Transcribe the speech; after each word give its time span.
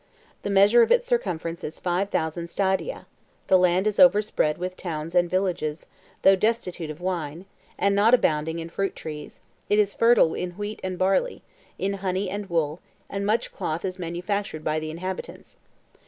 The 0.41 0.49
measure 0.49 0.81
of 0.81 0.91
its 0.91 1.05
circumference 1.05 1.63
is 1.63 1.79
five 1.79 2.09
thousand 2.09 2.49
stadia: 2.49 3.05
the 3.45 3.57
land 3.59 3.85
is 3.85 3.99
overspread 3.99 4.57
with 4.57 4.75
towns 4.75 5.13
and 5.13 5.29
villages: 5.29 5.85
though 6.23 6.35
destitute 6.35 6.89
of 6.89 7.01
wine, 7.01 7.45
and 7.77 7.93
not 7.93 8.15
abounding 8.15 8.57
in 8.57 8.69
fruit 8.71 8.95
trees, 8.95 9.41
it 9.69 9.77
is 9.77 9.93
fertile 9.93 10.33
in 10.33 10.53
wheat 10.53 10.79
and 10.83 10.97
barley; 10.97 11.43
in 11.77 11.93
honey 12.01 12.31
and 12.31 12.49
wool; 12.49 12.79
and 13.11 13.27
much 13.27 13.51
cloth 13.51 13.85
is 13.85 13.99
manufactured 13.99 14.63
by 14.63 14.79
the 14.79 14.89
inhabitants. 14.89 15.57